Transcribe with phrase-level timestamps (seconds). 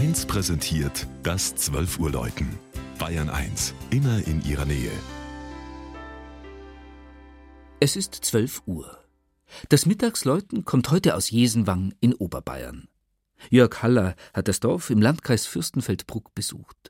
[0.00, 2.58] 1 präsentiert das 12 Uhr Läuten.
[2.98, 4.90] Bayern 1, immer in ihrer Nähe.
[7.80, 9.04] Es ist 12 Uhr.
[9.68, 12.88] Das Mittagsläuten kommt heute aus Jesenwang in Oberbayern.
[13.50, 16.89] Jörg Haller hat das Dorf im Landkreis Fürstenfeldbruck besucht.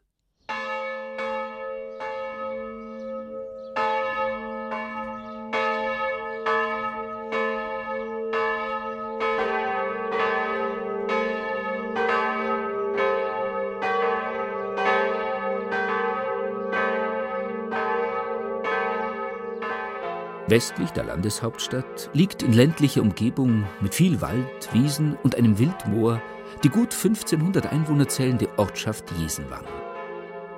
[20.51, 26.21] Westlich der Landeshauptstadt liegt in ländlicher Umgebung mit viel Wald, Wiesen und einem Wildmoor
[26.65, 29.65] die gut 1500 Einwohner zählende Ortschaft Jesenwang.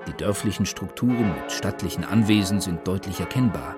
[0.09, 3.77] Die dörflichen Strukturen mit stattlichen Anwesen sind deutlich erkennbar.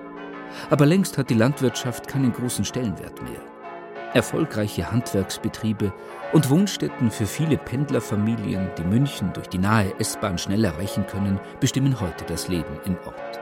[0.70, 3.42] Aber längst hat die Landwirtschaft keinen großen Stellenwert mehr.
[4.12, 5.92] Erfolgreiche Handwerksbetriebe
[6.32, 12.00] und Wohnstätten für viele Pendlerfamilien, die München durch die nahe S-Bahn schnell erreichen können, bestimmen
[12.00, 13.33] heute das Leben im Ort.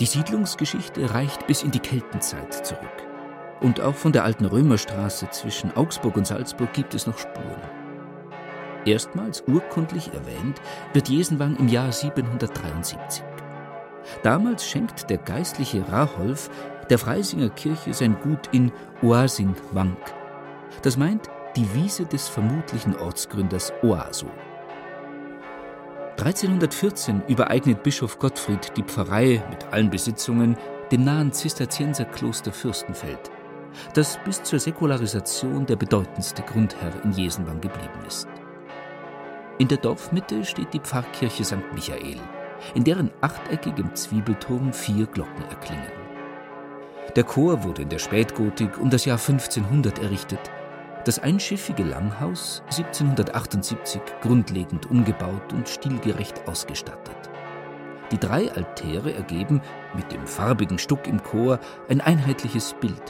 [0.00, 2.86] Die Siedlungsgeschichte reicht bis in die Keltenzeit zurück.
[3.60, 7.60] Und auch von der alten Römerstraße zwischen Augsburg und Salzburg gibt es noch Spuren.
[8.84, 10.60] Erstmals urkundlich erwähnt
[10.92, 13.24] wird Jesenwang im Jahr 773.
[14.22, 16.48] Damals schenkt der geistliche Raholf
[16.88, 18.70] der Freisinger Kirche sein Gut in
[19.02, 19.98] Oasingwank.
[20.82, 24.30] Das meint die Wiese des vermutlichen Ortsgründers Oaso.
[26.18, 30.56] 1314 übereignet Bischof Gottfried die Pfarrei mit allen Besitzungen
[30.90, 33.30] dem nahen Zisterzienserkloster Fürstenfeld,
[33.94, 38.26] das bis zur Säkularisation der bedeutendste Grundherr in Jesenwang geblieben ist.
[39.58, 41.72] In der Dorfmitte steht die Pfarrkirche St.
[41.72, 42.18] Michael,
[42.74, 45.92] in deren achteckigem Zwiebelturm vier Glocken erklingen.
[47.14, 50.40] Der Chor wurde in der Spätgotik um das Jahr 1500 errichtet
[51.08, 57.16] das einschiffige Langhaus 1778 grundlegend umgebaut und stilgerecht ausgestattet.
[58.12, 59.62] Die drei Altäre ergeben
[59.96, 63.00] mit dem farbigen Stuck im Chor ein einheitliches Bild,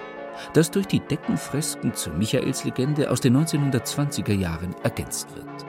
[0.53, 5.67] das durch die Deckenfresken zur Michaelslegende aus den 1920er Jahren ergänzt wird.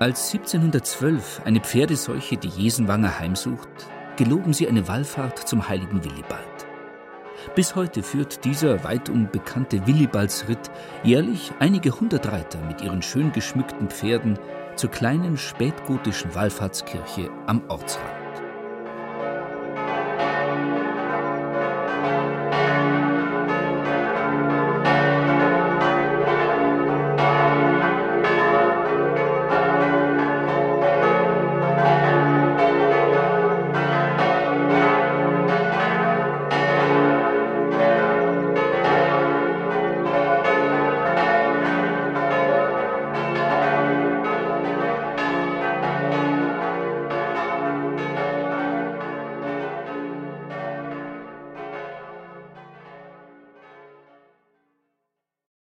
[0.00, 3.70] Als 1712 eine Pferdeseuche die Jesenwanger heimsucht,
[4.18, 6.51] geloben sie eine Wallfahrt zum heiligen Willibald.
[7.54, 10.70] Bis heute führt dieser weitum bekannte Willibaldsritt
[11.02, 14.38] jährlich einige hundert Reiter mit ihren schön geschmückten Pferden
[14.76, 18.21] zur kleinen spätgotischen Wallfahrtskirche am Ortsrand.